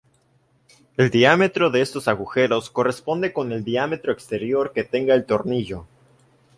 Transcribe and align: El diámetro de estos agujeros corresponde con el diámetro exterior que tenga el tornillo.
El 0.97 1.11
diámetro 1.11 1.69
de 1.69 1.81
estos 1.81 2.07
agujeros 2.07 2.71
corresponde 2.71 3.33
con 3.33 3.51
el 3.51 3.63
diámetro 3.63 4.11
exterior 4.11 4.73
que 4.73 4.83
tenga 4.83 5.13
el 5.13 5.25
tornillo. 5.27 5.85